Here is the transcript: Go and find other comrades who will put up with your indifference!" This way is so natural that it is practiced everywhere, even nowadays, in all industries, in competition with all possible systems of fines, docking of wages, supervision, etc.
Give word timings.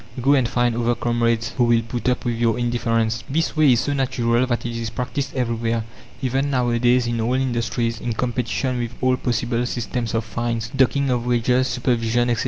Go 0.19 0.33
and 0.33 0.49
find 0.49 0.75
other 0.75 0.95
comrades 0.95 1.49
who 1.57 1.65
will 1.65 1.83
put 1.83 2.09
up 2.09 2.25
with 2.25 2.33
your 2.35 2.57
indifference!" 2.57 3.23
This 3.29 3.55
way 3.55 3.73
is 3.73 3.81
so 3.81 3.93
natural 3.93 4.47
that 4.47 4.65
it 4.65 4.75
is 4.75 4.89
practiced 4.89 5.35
everywhere, 5.35 5.83
even 6.23 6.49
nowadays, 6.49 7.05
in 7.05 7.21
all 7.21 7.35
industries, 7.35 8.01
in 8.01 8.13
competition 8.13 8.79
with 8.79 8.93
all 8.99 9.15
possible 9.15 9.63
systems 9.67 10.15
of 10.15 10.25
fines, 10.25 10.71
docking 10.75 11.11
of 11.11 11.27
wages, 11.27 11.67
supervision, 11.67 12.31
etc. 12.31 12.39